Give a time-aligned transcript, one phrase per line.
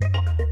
[0.00, 0.49] you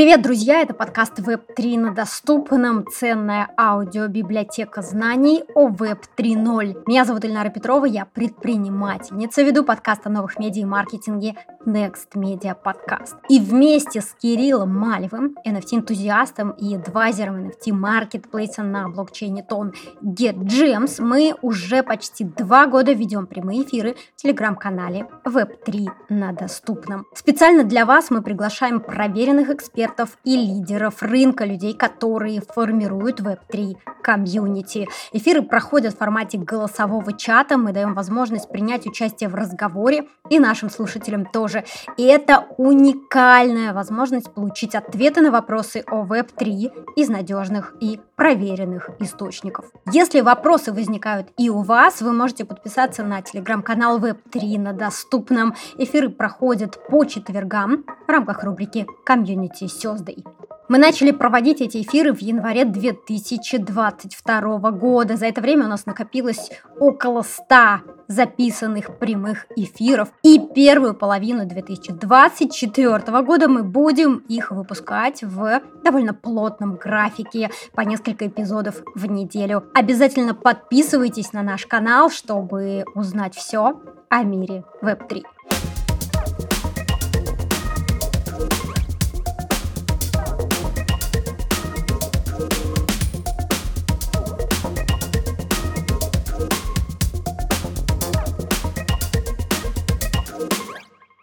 [0.00, 0.62] Привет, друзья!
[0.62, 2.86] Это подкаст Web3 на доступном.
[2.86, 6.84] Ценная аудиобиблиотека знаний о Web 3.0.
[6.86, 11.34] Меня зовут Ильнара Петрова, я предпринимательница, веду подкаст о новых медиа и маркетинге
[11.66, 13.16] Next Media Podcast.
[13.28, 21.34] И вместе с Кириллом Малевым, NFT-энтузиастом и адвайзером NFT маркетплейса на блокчейне Тон GetGems, мы
[21.42, 27.04] уже почти два года ведем прямые эфиры в телеграм-канале Web3 на доступном.
[27.14, 33.76] Специально для вас мы приглашаем проверенных экспертов экспертов и лидеров рынка, людей, которые формируют Web3
[34.02, 34.88] комьюнити.
[35.12, 40.70] Эфиры проходят в формате голосового чата, мы даем возможность принять участие в разговоре и нашим
[40.70, 41.64] слушателям тоже.
[41.96, 49.72] И это уникальная возможность получить ответы на вопросы о Web3 из надежных и проверенных источников.
[49.90, 55.54] Если вопросы возникают и у вас, вы можете подписаться на телеграм-канал Web3 на доступном.
[55.78, 60.22] Эфиры проходят по четвергам в рамках рубрики «Community Thursday».
[60.68, 65.16] Мы начали проводить эти эфиры в январе 2022 года.
[65.16, 70.08] За это время у нас накопилось около 100 записанных прямых эфиров.
[70.22, 78.26] И первую половину 2024 года мы будем их выпускать в довольно плотном графике по несколько
[78.26, 79.64] эпизодов в неделю.
[79.74, 85.22] Обязательно подписывайтесь на наш канал, чтобы узнать все о мире Web3.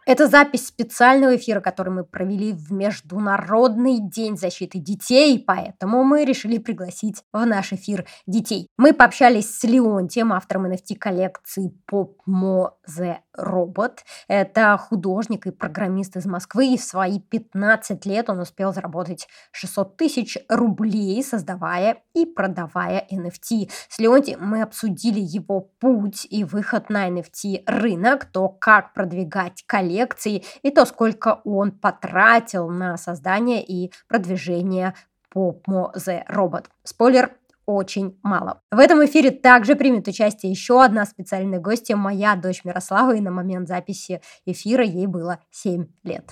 [0.07, 6.59] Это запись специального эфира, который мы провели в Международный день защиты детей, поэтому мы решили
[6.59, 8.69] пригласить в наш эфир детей.
[8.77, 13.97] Мы пообщались с Леонтием, автором NFT-коллекции Pop Mo The Robot.
[14.29, 19.97] Это художник и программист из Москвы, и в свои 15 лет он успел заработать 600
[19.97, 23.69] тысяч рублей, создавая и продавая NFT.
[23.89, 29.96] С Леонтием мы обсудили его путь и выход на NFT рынок, то, как продвигать коллекцию,
[29.97, 34.93] коллекции и то, сколько он потратил на создание и продвижение
[35.33, 36.65] Popmo The Robot.
[36.83, 37.31] Спойлер,
[37.65, 38.61] очень мало.
[38.71, 43.31] В этом эфире также примет участие еще одна специальная гостья, моя дочь Мирослава, и на
[43.31, 46.31] момент записи эфира ей было 7 лет.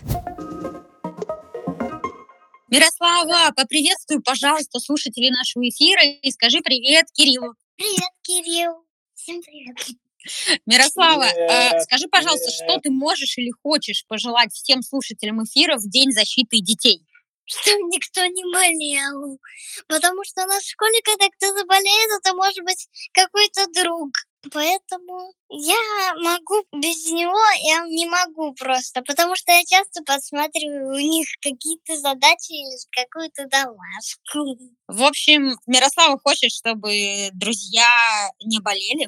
[2.69, 7.53] Мирослава, поприветствуй, пожалуйста, слушателей нашего эфира и скажи привет Кириллу.
[7.75, 8.85] Привет, Кирилл.
[9.13, 9.77] Всем привет.
[10.65, 16.11] Мирослава, э, скажи, пожалуйста, что ты можешь или хочешь пожелать всем слушателям эфира в День
[16.11, 17.01] защиты детей?
[17.45, 19.39] Чтобы никто не болел.
[19.87, 24.09] Потому что на школе, когда кто заболеет, это может быть какой-то друг.
[24.51, 30.99] Поэтому я могу без него, я не могу просто, потому что я часто подсматриваю у
[30.99, 34.59] них какие-то задачи или какую-то домашку.
[34.87, 37.87] В общем, Мирослава хочет, чтобы друзья
[38.43, 39.07] не болели,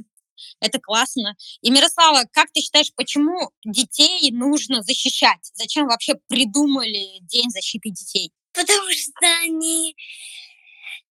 [0.60, 1.36] это классно.
[1.62, 5.52] И, Мирослава, как ты считаешь, почему детей нужно защищать?
[5.54, 8.32] Зачем вообще придумали День защиты детей?
[8.54, 9.96] Потому что они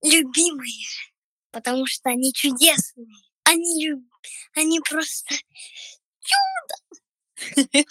[0.03, 0.87] любимые,
[1.51, 3.07] потому что они чудесные.
[3.43, 4.03] Они, люб...
[4.55, 5.35] они просто
[6.21, 6.99] чудо.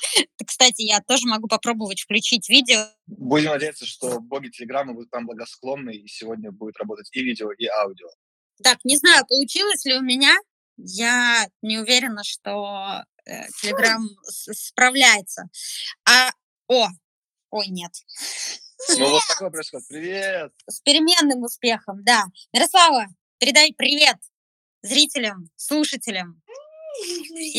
[0.46, 2.86] Кстати, я тоже могу попробовать включить видео.
[3.06, 7.66] Будем надеяться, что боги Телеграма будут там благосклонны, и сегодня будет работать и видео, и
[7.66, 8.08] аудио.
[8.62, 10.36] Так, не знаю, получилось ли у меня.
[10.76, 15.44] Я не уверена, что э, Telegram справляется.
[16.08, 16.30] А,
[16.68, 16.88] о,
[17.50, 17.92] ой, нет.
[18.98, 19.88] Ну вот такое происходит.
[19.88, 20.52] Привет!
[20.68, 22.24] С переменным успехом, да.
[22.52, 23.06] Мирослава,
[23.38, 24.16] передай привет
[24.82, 26.42] зрителям, слушателям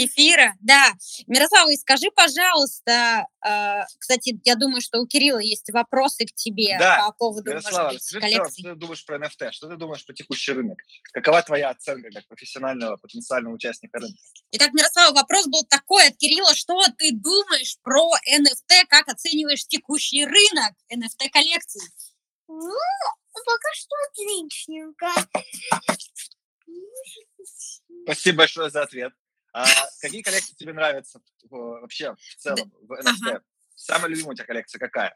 [0.06, 0.53] эфира.
[0.62, 0.94] Да.
[1.28, 6.78] Мирослава, и скажи, пожалуйста, э, кстати, я думаю, что у Кирилла есть вопросы к тебе
[6.79, 7.06] да.
[7.06, 8.62] по поводу, Мирослава, может быть, коллекции.
[8.62, 9.51] Что ты думаешь про NFT?
[9.51, 10.79] Что ты думаешь про текущий рынок?
[11.13, 14.18] Какова твоя оценка как профессионального потенциального участника рынка?
[14.51, 16.53] Итак, Мирослава, вопрос был такой от Кирилла.
[16.56, 18.85] Что ты думаешь про NFT?
[18.90, 21.82] Как оцениваешь текущий рынок NFT-коллекций?
[22.47, 22.72] Ну,
[23.34, 25.08] пока что отличненько.
[28.03, 29.14] Спасибо большое за ответ.
[29.55, 29.66] А
[30.02, 33.29] какие коллекции тебе нравятся вообще в целом в NFT?
[33.29, 33.41] Ага.
[33.75, 35.16] Самая любимая у тебя коллекция какая?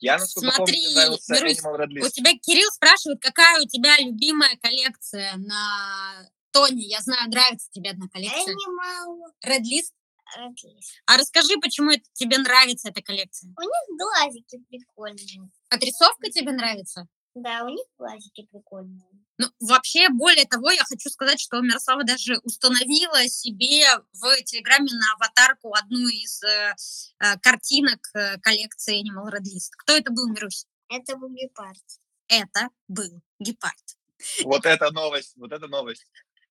[0.00, 2.06] Я, насколько Смотри, помню, тебе нравился Мирусь, Animal Red List.
[2.06, 6.82] у тебя Кирилл спрашивает, какая у тебя любимая коллекция на Тони.
[6.82, 8.54] Я знаю, нравится тебе одна коллекция.
[8.54, 9.92] Animal Red List?
[10.38, 11.00] Red List.
[11.06, 13.50] А расскажи, почему это, тебе нравится эта коллекция?
[13.56, 15.50] У них глазики прикольные.
[15.70, 17.08] Отрисовка тебе нравится?
[17.34, 19.17] Да, у них глазики прикольные.
[19.38, 25.12] Ну, вообще, более того, я хочу сказать, что Мирослава даже установила себе в Телеграме на
[25.14, 26.74] аватарку одну из э,
[27.20, 29.70] э, картинок э, коллекции Animal Red List.
[29.78, 30.66] Кто это был, Мирусь?
[30.88, 31.82] Это был гепард.
[32.26, 33.96] Это был гепард.
[34.42, 36.06] Вот это новость, вот это новость.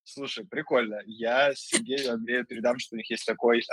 [0.05, 1.01] Слушай, прикольно.
[1.05, 3.63] Я Сергею Андрею передам, что у них есть такой э,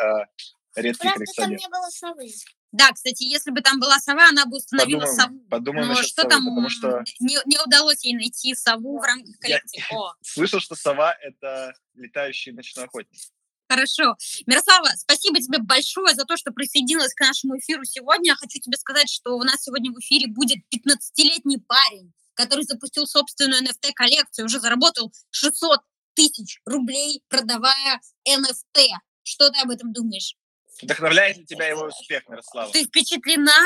[0.74, 1.58] редкий Правда, там коллекционер.
[1.60, 2.30] не было совы.
[2.74, 5.38] Да, кстати, если бы там была сова, она бы установила Подумаем, сову.
[5.48, 9.36] подумаем Но что совы, там, потому что не, не удалось ей найти сову в рамках
[9.36, 9.84] Я- коллекции.
[9.92, 13.20] О, слышал, что сова— это летающий ночной охотник.
[13.68, 14.16] Хорошо.
[14.46, 18.34] Мирослава, спасибо тебе большое за то, что присоединилась к нашему эфиру сегодня.
[18.34, 23.62] Хочу тебе сказать, что у нас сегодня в эфире будет 15-летний парень, который запустил собственную
[23.62, 25.80] NFT-коллекцию, уже заработал 600
[26.14, 28.86] тысяч рублей, продавая NFT.
[29.22, 30.34] Что ты об этом думаешь?
[30.82, 32.72] Вдохновляет ли тебя его успех, Мирослава?
[32.72, 33.56] Ты впечатлена?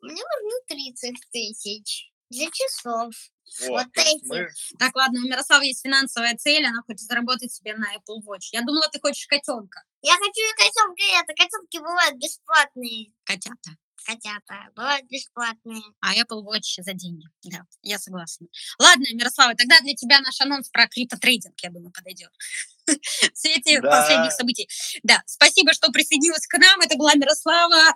[0.00, 3.14] Мне нужно 30 тысяч для часов.
[3.60, 4.26] Вот, вот эти.
[4.26, 8.48] мы- Так, ладно, у Мирославы есть финансовая цель, она хочет заработать себе на Apple Watch.
[8.52, 9.82] Я думала, ты хочешь котенка.
[10.02, 11.34] Я хочу и котенка, и это.
[11.34, 13.12] Котенки бывают бесплатные.
[13.24, 13.70] Котята.
[14.06, 15.82] Котята бывают бесплатные.
[16.00, 17.26] А Apple Watch за деньги.
[17.44, 18.46] Да, я согласна.
[18.78, 22.30] Ладно, Мирослава, тогда для тебя наш анонс про криптотрейдинг, я думаю, подойдет.
[22.86, 23.90] В свете Да.
[23.90, 24.68] последних событий.
[25.02, 26.80] Да, спасибо, что присоединилась к нам.
[26.80, 27.94] Это была Мирослава.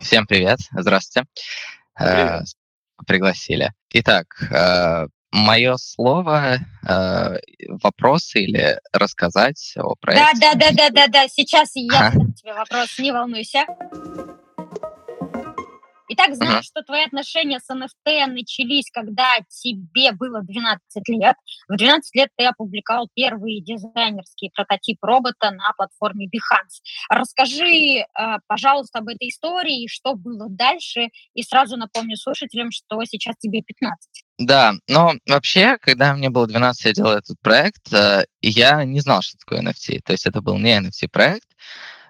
[0.00, 1.28] Всем привет, здравствуйте.
[1.94, 2.42] Привет.
[2.42, 3.72] Э, Пригласили.
[3.90, 4.26] Итак,
[5.32, 7.36] мое слово, э,
[7.82, 10.40] вопросы или рассказать о Да, проекте.
[10.40, 11.28] да, да, да, да, да.
[11.28, 13.64] Сейчас я задам тебе вопрос, не волнуйся.
[16.12, 16.62] Итак, знаю, Ага.
[16.62, 21.36] что твои отношения с NFT начались, когда тебе было 12 лет.
[21.68, 26.82] В 12 лет ты опубликовал первый дизайнерский прототип робота на платформе Behance.
[27.08, 28.04] Расскажи, э,
[28.48, 34.24] пожалуйста, об этой истории, что было дальше, и сразу напомню слушателям, что сейчас тебе 15.
[34.38, 38.98] Да, но вообще, когда мне было 12, я делал этот проект, э, и я не
[38.98, 40.00] знал, что такое NFT.
[40.04, 41.46] То есть это был не NFT-проект.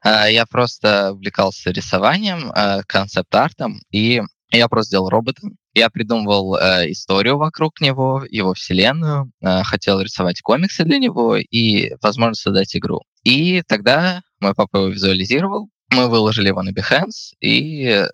[0.05, 5.43] Э, Я просто увлекался рисованием, э, концепт-артом, и я просто делал робота.
[5.75, 11.93] Я придумывал э, историю вокруг него, его вселенную, э, хотел рисовать комиксы для него и,
[12.02, 13.02] возможно, создать игру.
[13.25, 18.06] И тогда мой папа его визуализировал, мы выложили его на Behance, и э,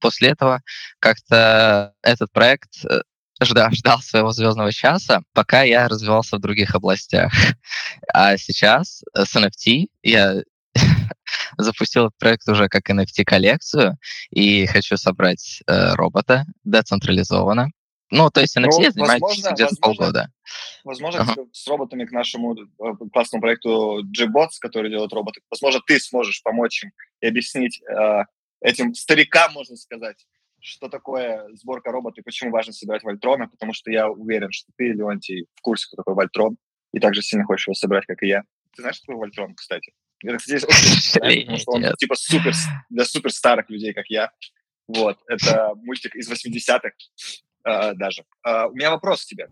[0.00, 0.62] после этого
[1.00, 3.00] как-то этот проект э,
[3.42, 7.32] ждал, ждал своего звездного часа, пока я развивался в других областях.
[8.12, 10.42] А сейчас с NFT я
[11.56, 13.96] запустил этот проект уже как NFT-коллекцию
[14.30, 17.70] и хочу собрать э, робота децентрализованно.
[18.10, 20.28] Ну, то есть NFT Ну, я занимаюсь возможно, где-то возможно, полгода.
[20.84, 22.66] Возможно, тебе с роботами к нашему э,
[23.12, 28.24] классному проекту Gbots, который делает роботы, возможно, ты сможешь помочь им и объяснить э,
[28.60, 30.24] этим старикам, можно сказать,
[30.60, 34.92] что такое сборка робота и почему важно собирать вольтрона, потому что я уверен, что ты,
[34.92, 36.56] Леонтий, в курсе, кто такой вольтрон,
[36.92, 38.42] и также сильно хочешь его собирать, как и я.
[38.74, 39.92] Ты знаешь, что такое вольтрон, кстати?
[40.22, 42.52] Это, кстати, очень сожалению, потому что он типа супер,
[42.90, 44.30] для супер старых людей, как я.
[44.88, 46.90] Вот, это мультик из 80-х
[47.64, 48.24] э, даже.
[48.46, 49.48] Э, у меня вопрос к тебе.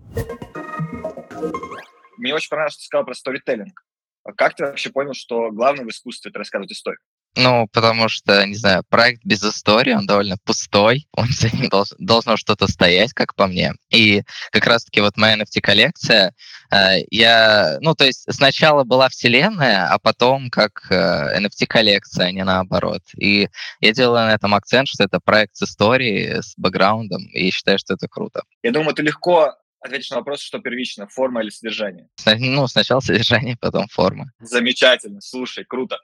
[2.19, 3.85] Мне очень понравилось, что ты сказал про сторителлинг.
[4.25, 7.01] А Как ты вообще понял, что главное в искусстве это рассказывать историю?
[7.37, 11.95] Ну, потому что, не знаю, проект без истории, он довольно пустой, он за ним долж-
[11.99, 13.73] должно что-то стоять, как по мне.
[13.91, 14.23] И
[14.53, 16.33] как раз-таки вот моя NFT-коллекция,
[16.71, 22.45] э, я, ну, то есть сначала была вселенная, а потом как э, NFT-коллекция, а не
[22.45, 23.03] наоборот.
[23.19, 23.49] И
[23.81, 27.95] я делаю на этом акцент, что это проект с историей, с бэкграундом, и считаю, что
[27.95, 28.43] это круто.
[28.63, 32.09] Я думаю, ты легко ответишь на вопрос, что первично, форма или содержание.
[32.27, 34.33] Ну, сначала содержание, потом форма.
[34.41, 35.99] Замечательно, слушай, круто.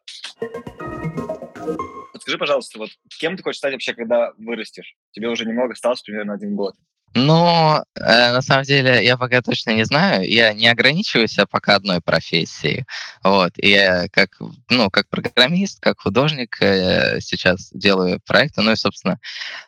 [2.12, 4.94] Подскажи, пожалуйста, вот кем ты хочешь стать вообще, когда вырастешь?
[5.12, 6.74] Тебе уже немного осталось, примерно один год.
[7.14, 10.28] Ну, э, на самом деле, я пока точно не знаю.
[10.28, 12.84] Я не ограничиваюсь а пока одной профессией.
[13.24, 13.52] Вот.
[13.56, 14.38] Я как,
[14.68, 18.62] ну, как программист, как художник э, сейчас делаю проекты.
[18.62, 19.18] Ну и, собственно,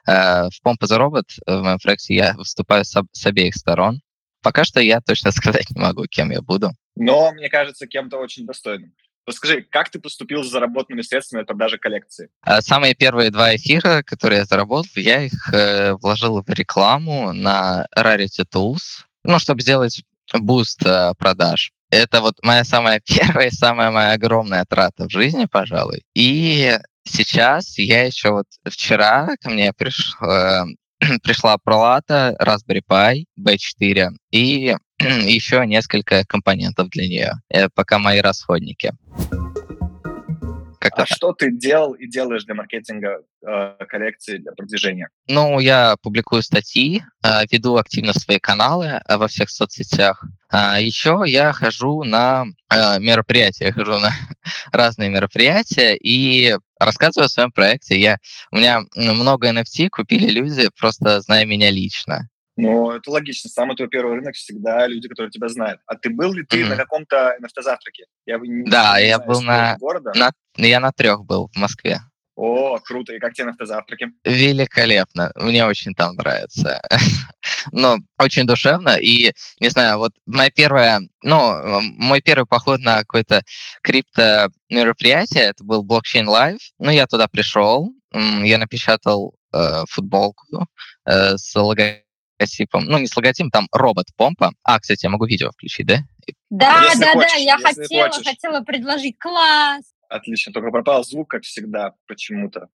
[0.06, 4.00] э, в the Robot, э, в моем проекте, я выступаю с, с обеих сторон.
[4.40, 6.70] Пока что я точно сказать не могу, кем я буду.
[6.94, 8.92] Но, мне кажется, кем-то очень достойным.
[9.24, 12.28] Подскажи, как ты поступил с заработанными средствами от продажи коллекции?
[12.40, 17.86] А Самые первые два эфира, которые я заработал, я их э, вложил в рекламу на
[17.96, 20.02] Rarity Tools, ну, чтобы сделать
[20.34, 21.72] boost э, продаж.
[21.90, 26.02] Это вот моя самая первая самая моя огромная трата в жизни, пожалуй.
[26.14, 30.62] И сейчас я еще вот вчера ко мне приш, э,
[31.22, 34.76] пришла плата, Raspberry Pi B4 и
[35.26, 38.92] еще несколько компонентов для нее, э, пока мои расходники.
[40.82, 41.16] Как-то а так.
[41.16, 45.10] что ты делал и делаешь для маркетинга э, коллекции, для продвижения?
[45.28, 50.24] Ну, я публикую статьи, э, веду активно свои каналы э, во всех соцсетях.
[50.50, 54.10] А еще я хожу на э, мероприятия, я хожу на
[54.72, 58.00] разные мероприятия и рассказываю о своем проекте.
[58.00, 58.18] Я,
[58.50, 62.28] у меня много NFT купили люди, просто зная меня лично.
[62.56, 63.48] Ну, это логично.
[63.48, 65.80] Самый твой первый рынок всегда люди, которые тебя знают.
[65.86, 66.68] А ты был ли ты mm-hmm.
[66.68, 68.04] на каком-то NFT-завтраке?
[68.26, 70.12] Я не, да, не я знаю, был на, города.
[70.14, 70.32] на...
[70.56, 72.00] Я на трех был в Москве.
[72.34, 73.14] О, круто.
[73.14, 74.08] И как тебе автозавтраки?
[74.24, 75.32] Великолепно.
[75.36, 76.80] Мне очень там нравится.
[77.72, 78.96] ну, очень душевно.
[78.96, 83.42] И, не знаю, вот моя первая, ну, мой первый поход на какое-то
[83.82, 86.60] крипто мероприятие, это был Blockchain Live.
[86.78, 90.66] Ну, я туда пришел, я напечатал э, футболку
[91.06, 92.01] э, с логотипом
[92.42, 94.52] логотипом, ну не с логотипом, там робот-помпа.
[94.62, 95.98] А, кстати, я могу видео включить, да?
[96.50, 98.24] Да, если да, хочешь, да, я хотела, хочешь.
[98.24, 99.18] хотела предложить.
[99.18, 99.84] Класс!
[100.08, 102.68] Отлично, только пропал звук, как всегда, почему-то.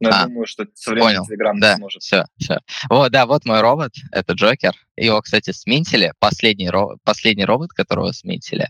[0.00, 2.02] Но а, я думаю, что современный Телеграм да, сможет.
[2.02, 2.58] Все, все.
[2.88, 4.74] Вот, да, вот мой робот, это Джокер.
[4.96, 8.68] Его, кстати, сминтили, последний, ро- последний робот, которого сминтили.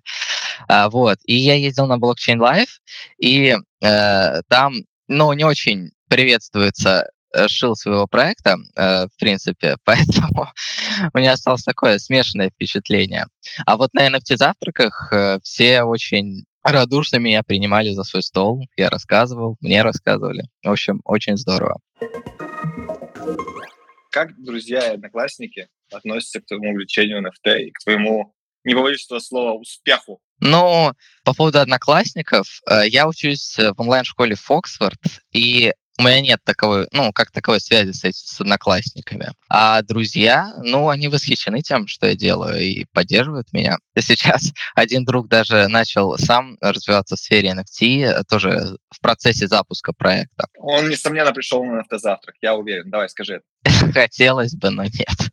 [0.68, 2.70] А, вот, и я ездил на Blockchain Live,
[3.18, 4.74] и э, там,
[5.08, 7.10] ну, не очень приветствуется
[7.48, 10.52] шил своего проекта, э, в принципе, поэтому
[11.12, 13.26] у меня осталось такое смешанное впечатление.
[13.66, 19.56] А вот на NFT-завтраках э, все очень радушно меня принимали за свой стол, я рассказывал,
[19.60, 20.44] мне рассказывали.
[20.62, 21.78] В общем, очень здорово.
[24.10, 29.18] Как друзья и одноклассники относятся к твоему увлечению NFT и к твоему, не побоюсь этого
[29.18, 30.20] слова, успеху?
[30.40, 30.92] Ну,
[31.24, 35.00] по поводу одноклассников, я учусь в онлайн-школе Фоксфорд,
[35.32, 39.32] и у меня нет таковой, ну, как таковой связи с, с одноклассниками.
[39.48, 43.78] А друзья, ну, они восхищены тем, что я делаю, и поддерживают меня.
[43.94, 49.92] И сейчас один друг даже начал сам развиваться в сфере NFT, тоже в процессе запуска
[49.92, 50.48] проекта.
[50.58, 52.90] Он, несомненно, пришел на автозавтрак, я уверен.
[52.90, 53.92] Давай, скажи это.
[53.92, 55.30] Хотелось бы, но нет.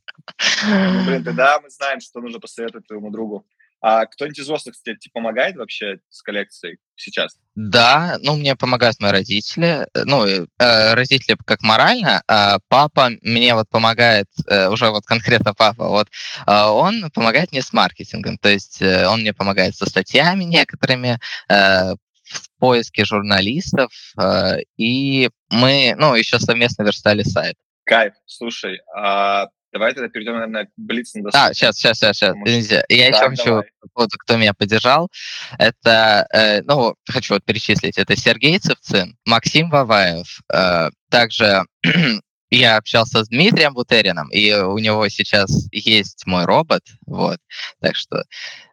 [0.68, 3.46] Ну, блин, тогда мы знаем, что нужно посоветовать твоему другу.
[3.82, 7.36] А кто-нибудь из взрослых тебе типа, помогает вообще с коллекцией сейчас?
[7.56, 9.88] Да, ну, мне помогают мои родители.
[9.94, 10.46] Э, ну, э,
[10.94, 16.10] родители как морально, а папа мне вот помогает, э, уже вот конкретно папа, вот,
[16.46, 18.38] э, он помогает мне с маркетингом.
[18.38, 21.20] То есть э, он мне помогает со статьями некоторыми,
[21.50, 21.96] э,
[22.32, 27.56] в поиске журналистов, э, и мы, ну, еще совместно верстали сайт.
[27.84, 28.14] Кайф.
[28.26, 32.36] Слушай, а Давай тогда перейдем, наверное, к Блиц на А, сейчас, сейчас, сейчас, сейчас.
[32.46, 32.84] Извините.
[32.90, 33.64] Я так, еще хочу,
[33.96, 35.10] вот, кто меня поддержал,
[35.58, 41.64] это, э, ну, хочу вот перечислить, это Сергей Цевцин, Максим Ваваев, э, также
[42.50, 47.40] я общался с Дмитрием Бутерином, и у него сейчас есть мой робот, вот,
[47.80, 48.26] так что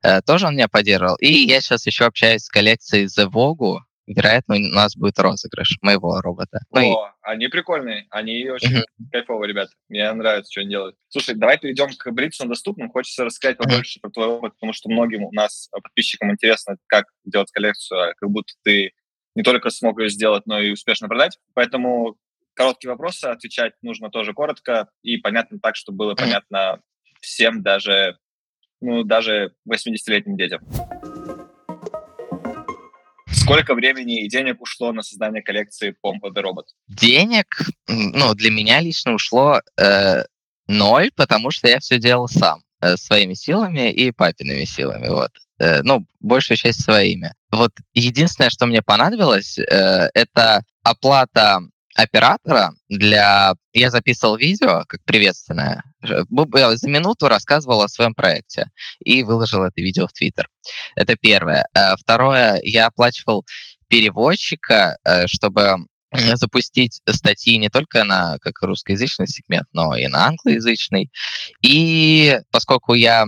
[0.03, 1.15] э, тоже он меня поддерживал.
[1.17, 3.79] И я сейчас еще общаюсь с коллекцией The Vogue,
[4.15, 6.61] вероятно, у нас будет розыгрыш моего робота.
[6.71, 7.11] Ну, О, и...
[7.23, 9.73] они прикольные, они очень кайфовые ребята.
[9.89, 10.97] Мне нравится, что они делают.
[11.09, 12.91] Слушай, давай перейдем к Блицу на доступным.
[12.91, 17.07] Хочется рассказать побольше про твой опыт, потому что многим у нас, а, подписчикам, интересно, как
[17.25, 18.93] делать коллекцию, а как будто ты
[19.35, 21.39] не только смог ее сделать, но и успешно продать.
[21.55, 22.17] Поэтому
[22.55, 26.81] короткие вопросы отвечать нужно тоже коротко и понятно так, чтобы было понятно
[27.21, 28.19] всем, даже,
[28.81, 30.61] ну, даже 80-летним детям.
[33.33, 36.67] Сколько времени и денег ушло на создание коллекции Pompa the Robot?
[36.89, 37.47] Денег,
[37.87, 40.25] ну, для меня лично ушло э,
[40.67, 45.31] ноль, потому что я все делал сам, э, своими силами и папиными силами, вот.
[45.59, 47.33] Э, ну, большую часть своими.
[47.51, 51.61] Вот единственное, что мне понадобилось, э, это оплата
[51.99, 53.55] оператора для...
[53.73, 55.83] Я записывал видео как приветственное.
[56.03, 60.49] Я за минуту рассказывал о своем проекте и выложил это видео в Твиттер.
[60.95, 61.67] Это первое.
[61.75, 63.45] Э, второе, я оплачивал
[63.89, 65.87] переводчика, э, чтобы
[66.35, 71.11] запустить статьи не только на как русскоязычный сегмент, но и на англоязычный.
[71.63, 73.27] И поскольку я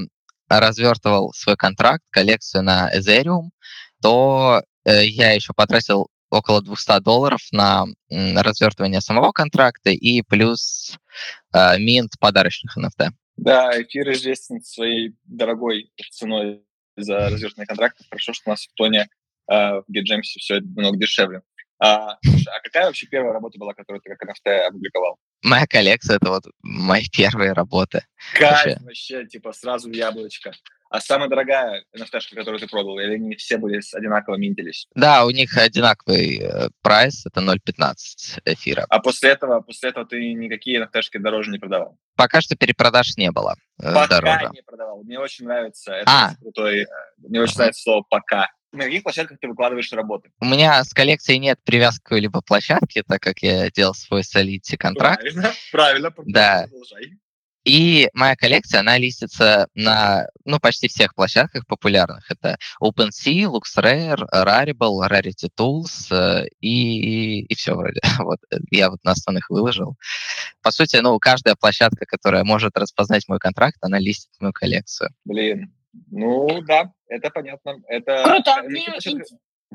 [0.49, 3.51] развертывал свой контракт, коллекцию на Ethereum,
[4.01, 10.97] то э, я еще потратил около 200 долларов на развертывание самого контракта и плюс
[11.55, 13.11] э, минт подарочных NFT.
[13.37, 16.63] Да, эфир известен своей дорогой ценой
[16.97, 18.07] за развертывание контрактов.
[18.11, 19.09] Хорошо, что у нас в Тоне
[19.51, 21.43] э, в GetGems все намного дешевле.
[21.83, 25.19] А, слушай, а какая вообще первая работа была, которую ты как NFT опубликовал?
[25.43, 28.05] Моя коллекция— это вот мои первые работы.
[28.35, 30.53] Кайф вообще, вообще типа сразу в яблочко.
[30.91, 34.89] А самая дорогая NFT, которую ты продал, или они все были одинаково минтились?
[34.97, 37.95] Да, у них одинаковый э, прайс, это 0.15
[38.45, 38.87] эфира.
[38.89, 41.97] А после этого, после этого ты никакие NFT дороже не продавал?
[42.17, 43.55] Пока что перепродаж не было.
[43.81, 44.51] Э, пока дороже.
[44.53, 45.05] не продавал.
[45.05, 45.93] Мне очень нравится.
[45.93, 46.35] Это а.
[46.41, 46.81] крутой.
[46.81, 46.87] Э,
[47.19, 47.59] мне очень uh-huh.
[47.59, 48.49] нравится слово «пока».
[48.73, 50.31] на каких площадках ты выкладываешь работы?
[50.41, 54.77] У меня с коллекцией нет привязки к какой-либо площадке, так как я делал свой Solidity
[54.77, 55.21] контракт.
[55.21, 56.13] Правильно, правильно.
[56.27, 56.67] Да.
[56.69, 57.13] Продолжай.
[57.65, 62.31] И моя коллекция, она листится на ну, почти всех площадках популярных.
[62.31, 68.01] Это OpenSea, LuxRare, Rarible, Rarity Tools э, и, и все вроде.
[68.19, 69.97] Вот э, я вот на основных выложил.
[70.63, 75.11] По сути, ну, каждая площадка, которая может распознать мой контракт, она листит мою коллекцию.
[75.25, 75.75] Блин,
[76.11, 77.77] ну да, это понятно.
[77.89, 78.23] Это...
[78.25, 78.55] Круто.
[78.57, 78.87] А мне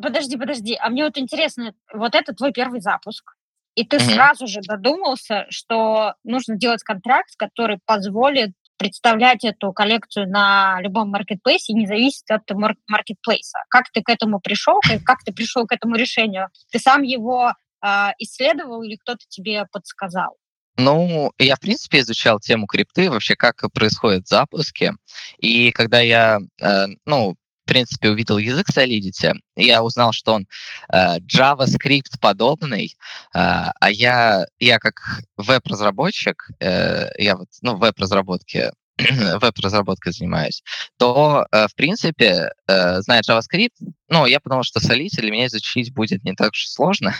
[0.01, 0.75] Подожди, подожди.
[0.75, 3.35] А мне вот интересно, вот это твой первый запуск.
[3.75, 4.05] И ты Мгм.
[4.05, 11.73] сразу же додумался, что нужно делать контракт, который позволит представлять эту коллекцию на любом маркетплейсе,
[11.73, 13.59] не зависит от мар- маркетплейса.
[13.69, 14.79] Как ты к этому пришел?
[15.05, 16.49] Как ты пришел к этому решению?
[16.71, 20.35] Ты сам его а, исследовал или кто-то тебе подсказал?
[20.77, 24.91] Ну, я, в принципе, изучал тему крипты, вообще, как происходят запуски.
[25.37, 30.47] И когда я, э, ну, в принципе, увидел язык Solidity, я узнал, что он
[30.93, 32.95] э, JavaScript подобный,
[33.33, 34.93] э, а я, я как
[35.35, 40.61] веб-разработчик, э, я вот, ну, в веб-разработке веб-разработкой занимаюсь,
[40.97, 43.73] то, э, в принципе, э, зная JavaScript,
[44.09, 47.15] ну, я подумал, что Solidity для меня изучить будет не так уж сложно,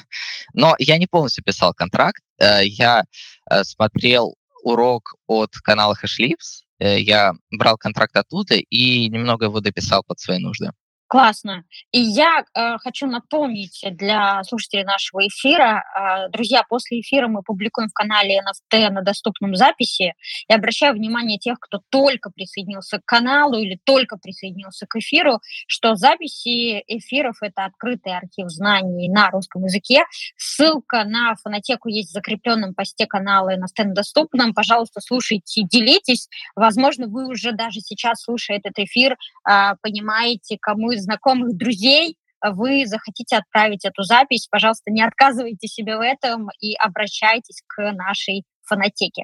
[0.53, 3.03] но я не полностью писал контракт, э, я
[3.49, 10.20] э, смотрел урок от канала HashLips, я брал контракт оттуда и немного его дописал под
[10.20, 10.72] свои нужды.
[11.07, 11.65] Классно.
[11.91, 17.89] И я э, хочу напомнить для слушателей нашего эфира, э, друзья, после эфира мы публикуем
[17.89, 20.13] в канале NFT на доступном записи.
[20.50, 25.95] И обращаю внимание тех, кто только присоединился к каналу или только присоединился к эфиру, что
[25.95, 30.05] записи эфиров— это открытый архив знаний на русском языке.
[30.38, 34.55] Ссылка на фонотеку есть в закрепленном посте канала NFT на доступном.
[34.55, 36.29] Пожалуйста, слушайте, делитесь.
[36.55, 42.85] Возможно, вы уже даже сейчас, слушая этот эфир, а, понимаете, кому из знакомых друзей вы
[42.85, 49.24] захотите отправить эту запись, пожалуйста, не отказывайте себе в этом и обращайтесь к нашей фонотеке.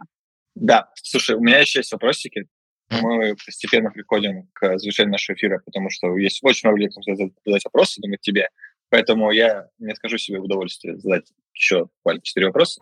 [0.56, 2.48] Да, слушай, у меня еще есть вопросики.
[2.90, 7.32] Мы постепенно приходим к завершению нашего эфира, потому что есть очень много людей, кто хотят
[7.46, 8.50] задать вопросы, думаю, тебе.
[8.90, 12.82] Поэтому я не скажу себе в удовольствие задать еще буквально четыре вопроса.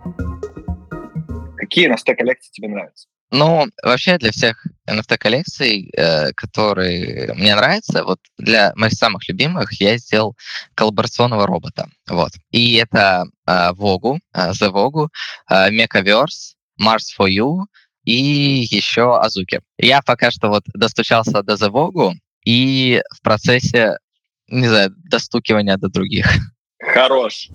[1.69, 3.07] Какие NFT-коллекции тебе нравятся?
[3.31, 9.97] Ну, вообще для всех NFT-коллекций, э, которые мне нравятся, вот для моих самых любимых я
[9.99, 10.35] сделал
[10.73, 11.89] коллаборационного робота.
[12.09, 12.31] Вот.
[12.49, 15.09] И это э, Вогу, э, The Vogu,
[15.47, 17.65] э, Mechaverse, Mars for You
[18.03, 19.61] и еще Азуки.
[19.77, 22.13] Я пока что вот достучался до The Vogu
[22.45, 23.99] и в процессе,
[24.47, 26.25] не знаю, достукивания до других.
[26.79, 27.49] Хорош.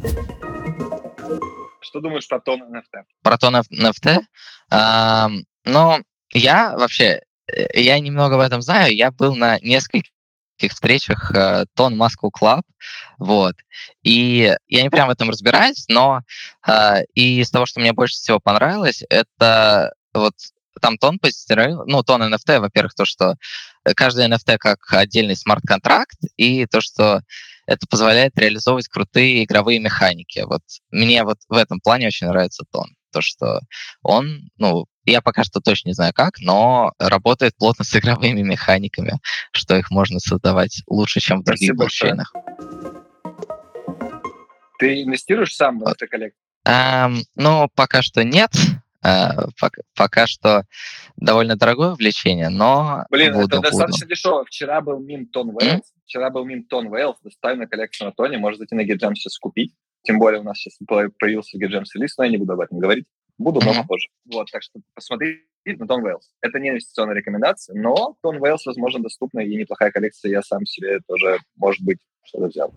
[1.84, 3.02] Что думаешь про тон NFT?
[3.22, 4.20] Про тон NFT.
[4.70, 6.00] Ам, но
[6.32, 8.94] я вообще, э, я немного в этом знаю.
[8.94, 10.10] Я был на нескольких
[10.70, 12.62] встречах э, Тон Muscle Club,
[13.18, 13.54] вот.
[14.02, 16.22] И я не прям в этом разбираюсь, но
[16.66, 20.34] э, и из того, что мне больше всего понравилось, это вот
[20.80, 23.34] там Тон позиционировал, ну, Тон NFT, во-первых, то, что
[23.94, 27.20] каждый NFT как отдельный смарт-контракт, и то, что
[27.66, 30.40] это позволяет реализовывать крутые игровые механики.
[30.46, 32.94] Вот мне вот в этом плане очень нравится Тон.
[33.12, 33.60] То, что
[34.02, 39.20] он, ну, я пока что точно не знаю как, но работает плотно с игровыми механиками,
[39.52, 42.14] что их можно создавать лучше, чем в других Спасибо большое.
[42.14, 42.34] блокчейнах.
[44.78, 46.40] Ты инвестируешь сам в NFT-коллекцию?
[46.66, 48.50] Эм, ну, пока что нет.
[49.04, 49.28] Э,
[49.94, 50.64] пока, что
[51.16, 53.68] довольно дорогое увлечение, но Блин, буду, это буду.
[53.68, 54.44] достаточно дешево.
[54.46, 55.92] Вчера был мим Тон Вейлс.
[56.06, 57.18] Вчера был мим Тон Вейлс.
[57.22, 58.38] Доставим на коллекцию на Тоне.
[58.38, 59.74] Можно зайти на GitGem сейчас купить.
[60.02, 60.78] Тем более у нас сейчас
[61.18, 63.06] появился GitGem лист, но я не буду об этом говорить.
[63.36, 64.08] Буду, но позже.
[64.32, 66.30] Вот, так что посмотри на Тон Вейлс.
[66.40, 70.30] Это не инвестиционная рекомендация, но Тон Вейлс, возможно, доступная и неплохая коллекция.
[70.30, 72.72] Я сам себе тоже, может быть, что-то взял.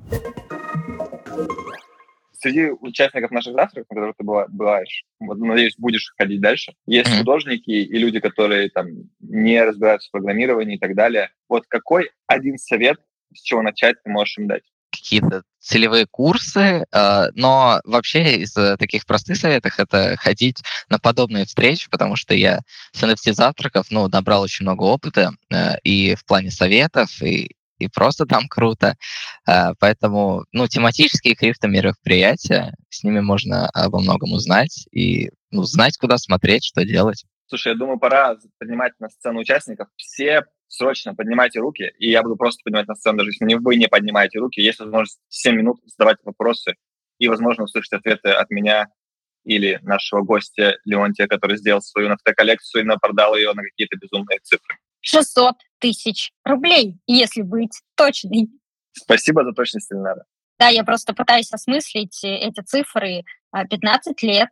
[2.39, 7.09] Среди участников наших завтраков, на которых ты быва- бываешь, вот, надеюсь, будешь ходить дальше, есть
[7.09, 7.19] Мгм.
[7.19, 8.87] художники и люди, которые там
[9.19, 11.31] не разбираются в программировании и так далее.
[11.49, 12.97] Вот какой один совет,
[13.33, 14.63] с чего начать, ты можешь им дать?
[14.91, 21.45] какие-то целевые курсы, э, но вообще из э, таких простых советов это ходить на подобные
[21.45, 22.61] встречи, потому что я
[22.93, 27.87] с NFT завтраков, ну, набрал очень много опыта э, и в плане советов, и, и
[27.87, 28.95] просто там круто.
[29.47, 36.17] Э, поэтому, ну, тематические криптомероприятия, с ними можно обо многом узнать и ну, знать, куда
[36.17, 37.25] смотреть, что делать.
[37.47, 39.87] Слушай, я думаю, пора поднимать на сцену участников.
[39.95, 43.87] Все срочно поднимайте руки, и я буду просто поднимать на сцену, даже если вы не
[43.87, 44.61] поднимаете руки.
[44.61, 46.75] Есть возможность 7 минут задавать вопросы
[47.19, 48.87] и, возможно, услышать ответы от меня
[49.45, 54.77] или нашего гостя Леонтия, который сделал свою NFT-коллекцию и напродал ее на какие-то безумные цифры.
[55.07, 58.49] 600 тысяч рублей, если быть точной.
[58.91, 60.25] Спасибо за точность, Ильнара.
[60.59, 63.23] Да, я просто пытаюсь осмыслить эти цифры.
[63.53, 64.49] 15 лет,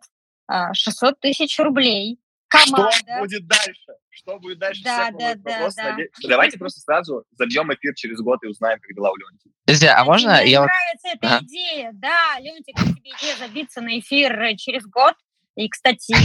[0.73, 2.89] 600 тысяч рублей, команда.
[2.91, 3.93] Что будет дальше?
[4.09, 4.81] Что будет дальше?
[4.83, 5.97] Да, да, да, да.
[6.23, 9.51] Давайте просто сразу забьем эфир через год и узнаем, как дела у Леонтия.
[9.65, 10.61] Друзья, а можно Мне я...
[10.61, 11.45] нравится эта ага.
[11.45, 11.91] идея.
[11.95, 15.15] Да, Леонтик, тебе идея забиться на эфир через год.
[15.55, 16.15] И, кстати,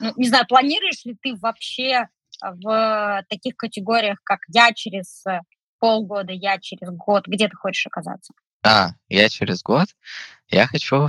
[0.00, 2.08] ну, не знаю, планируешь ли ты вообще
[2.42, 5.24] в таких категориях, как я через
[5.78, 8.32] полгода, я через год, где ты хочешь оказаться?
[8.62, 9.88] А, я через год?
[10.48, 11.08] Я хочу...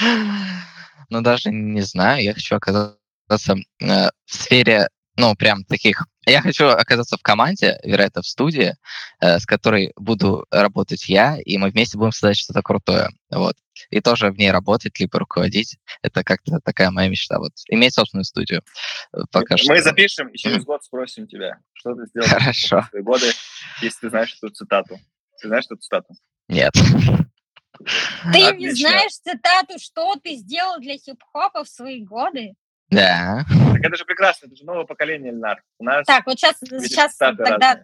[1.10, 4.88] ну, даже не знаю, я хочу оказаться э, в сфере,
[5.20, 6.06] ну, прям таких...
[6.26, 8.74] Я хочу оказаться в команде, вероятно, в студии,
[9.20, 13.10] э, с которой буду работать я, и мы вместе будем создать что-то крутое.
[13.30, 13.56] Вот.
[13.90, 15.78] И тоже в ней работать, либо руководить.
[16.02, 17.38] Это как-то такая моя мечта.
[17.38, 17.52] Вот.
[17.68, 18.62] Иметь собственную студию.
[19.12, 19.72] Э, пока мы что.
[19.72, 22.82] Мы запишем и через год спросим тебя, что ты сделал Хорошо.
[22.82, 23.26] в свои годы,
[23.82, 24.98] если ты знаешь эту цитату.
[25.40, 26.14] Ты знаешь эту цитату?
[26.48, 26.72] Нет.
[26.72, 28.56] Ты Отлично.
[28.56, 32.54] не знаешь цитату, что ты сделал для хип-хопа в свои годы?
[32.90, 33.44] Да.
[33.48, 35.32] Так это же прекрасно, это же новое поколение.
[35.78, 37.80] У нас так, вот сейчас, сейчас тогда,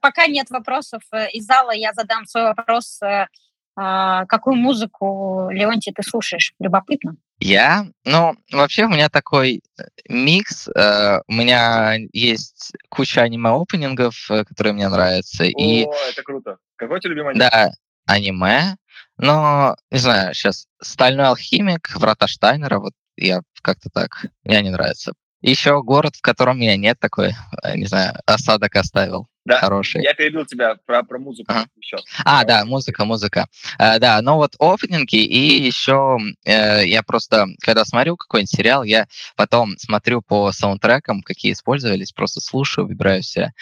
[0.00, 3.00] пока нет вопросов э, из зала, я задам свой вопрос.
[3.02, 3.26] Э,
[3.74, 6.54] а, какую музыку, Леонтий, ты слушаешь?
[6.60, 7.16] Любопытно.
[7.40, 7.86] Я?
[8.04, 10.68] Ну, вообще у меня такой э, микс.
[10.68, 15.44] У меня есть куча аниме-опенингов, которые мне нравятся.
[15.44, 15.86] О, и...
[16.10, 16.58] это круто.
[16.76, 17.50] Какой твой любимый аниме?
[17.50, 17.70] Да,
[18.06, 18.76] аниме.
[19.16, 25.12] Но, не знаю, сейчас «Стальной алхимик», «Врата Штайнера», вот я как-то так, мне не нравится.
[25.40, 29.26] Еще город, в котором меня нет такой, э, не знаю, осадок оставил.
[29.44, 30.02] Да, хороший.
[30.04, 31.66] я перебил тебя про, про музыку ага.
[31.76, 31.96] еще.
[32.24, 33.46] А, да, музыка, музыка.
[33.76, 39.08] А, да, ну вот опенинги, и еще э, я просто, когда смотрю какой-нибудь сериал, я
[39.34, 43.52] потом смотрю по саундтрекам, какие использовались, просто слушаю, выбираю все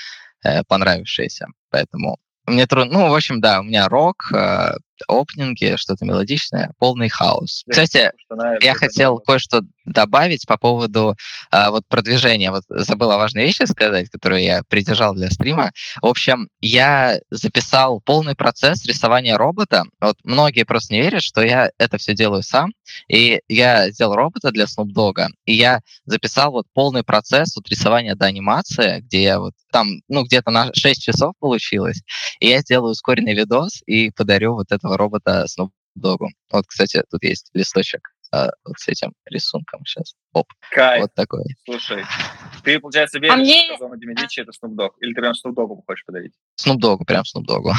[0.45, 1.47] э, понравившиеся.
[1.71, 2.93] Поэтому мне трудно.
[2.93, 4.73] Ну, в общем, да, у меня рок, э,
[5.09, 7.65] опенинги, что-то мелодичное, полный хаос.
[7.69, 8.13] Кстати,
[8.61, 11.17] я хотел кое-что добавить по поводу
[11.51, 12.51] а, вот продвижения.
[12.51, 15.73] Вот забыла важные вещи сказать, которые я придержал для стрима.
[16.01, 19.85] В общем, я записал полный процесс рисования робота.
[20.01, 22.73] Вот многие просто не верят, что я это все делаю сам.
[23.09, 28.15] И я сделал робота для Snoop Dogg, и я записал вот полный процесс от рисования
[28.15, 32.01] до анимации, где я вот там, ну, где-то на 6 часов получилось.
[32.41, 36.26] И я сделаю ускоренный видос и подарю вот этого робота Snoop Dogg.
[36.50, 40.14] Вот, кстати, тут есть листочек а, вот с этим рисунком сейчас.
[40.33, 40.46] Оп.
[40.70, 41.03] Кайф.
[41.03, 41.44] Вот такой.
[41.64, 42.05] Слушай,
[42.64, 43.64] ты, получается, веришь, а мне...
[43.66, 44.90] что Зона Демидичи это Snoop Dogg?
[45.00, 46.33] Или ты прям Snoop хочешь подарить?
[46.61, 47.72] Snoop прям Snoop.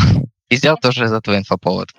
[0.50, 1.90] И сделал тоже из этого инфоповод.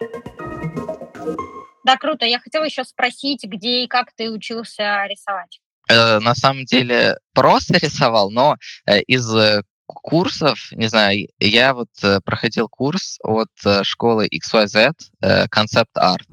[1.85, 2.27] Да, круто.
[2.27, 5.61] Я хотела еще спросить, где и как ты учился рисовать?
[5.89, 9.63] Э, на самом деле просто рисовал, но э, из э,
[9.95, 16.27] курсов, не знаю, я вот э, проходил курс от э, школы XYZ э, Concept Art.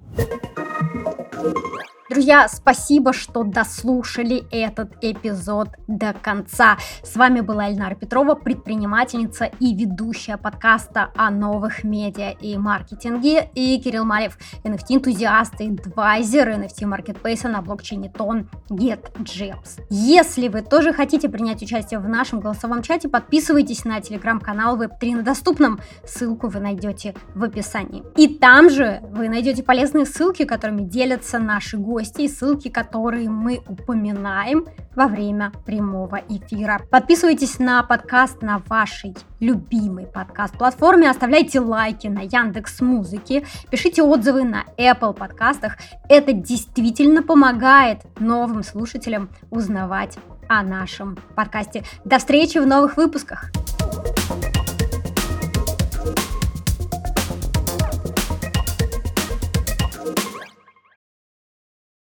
[2.09, 6.79] Друзья, спасибо, что дослушали этот эпизод до конца.
[7.03, 13.79] С вами была Эльнара Петрова, предпринимательница и ведущая подкаста о новых медиа и маркетинге, и
[13.79, 19.83] Кирилл Малев, NFT-энтузиаст и адвайзер NFT-маркетплейса на блокчейне Тон GetJabs.
[19.91, 25.21] Если вы тоже хотите принять участие в нашем голосовом чате, подписывайтесь на телеграм-канал Web3 на
[25.21, 25.79] доступном.
[26.07, 28.03] Ссылку вы найдете в описании.
[28.17, 33.29] И там же вы найдете полезные ссылки, которыми делятся наши гости гости и ссылки, которые
[33.29, 36.79] мы упоминаем во время прямого эфира.
[36.89, 44.63] Подписывайтесь на подкаст на вашей любимой подкаст-платформе, оставляйте лайки на Яндекс Музыке, пишите отзывы на
[44.77, 45.77] Apple подкастах.
[46.07, 51.83] Это действительно помогает новым слушателям узнавать о нашем подкасте.
[52.05, 53.51] До встречи в новых выпусках!